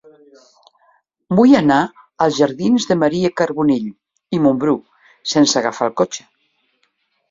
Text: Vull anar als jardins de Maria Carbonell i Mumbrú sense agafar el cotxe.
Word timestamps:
Vull 1.39 1.53
anar 1.59 1.77
als 2.27 2.39
jardins 2.41 2.89
de 2.93 2.99
Maria 3.05 3.33
Carbonell 3.43 3.89
i 4.39 4.43
Mumbrú 4.49 4.77
sense 5.37 5.65
agafar 5.65 5.93
el 5.93 5.99
cotxe. 6.05 6.31